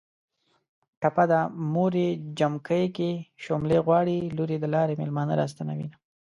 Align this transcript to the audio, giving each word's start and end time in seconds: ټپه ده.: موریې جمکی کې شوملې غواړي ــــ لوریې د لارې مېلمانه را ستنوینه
ټپه 1.01 1.23
ده.: 1.31 1.41
موریې 1.73 2.09
جمکی 2.37 2.83
کې 2.95 3.09
شوملې 3.43 3.77
غواړي 3.85 4.15
ــــ 4.23 4.27
لوریې 4.37 4.57
د 4.61 4.65
لارې 4.75 4.99
مېلمانه 5.01 5.33
را 5.39 5.45
ستنوینه 5.53 5.95